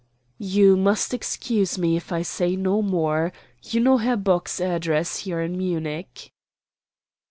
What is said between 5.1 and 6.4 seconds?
here in Munich."